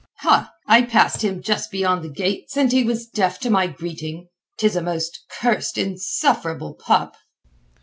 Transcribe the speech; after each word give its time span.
"Ha. 0.21 0.51
I 0.65 0.81
passed 0.81 1.21
him 1.21 1.43
just 1.43 1.69
beyond 1.69 2.03
the 2.03 2.09
gates, 2.09 2.57
and 2.57 2.71
he 2.71 2.83
was 2.83 3.05
deaf 3.05 3.37
to 3.41 3.51
my 3.51 3.67
greeting. 3.67 4.29
'Tis 4.57 4.75
a 4.75 4.81
most 4.81 5.19
cursed 5.39 5.77
insufferable 5.77 6.73
pup." 6.73 7.15